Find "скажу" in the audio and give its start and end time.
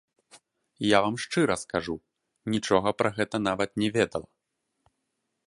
1.63-1.95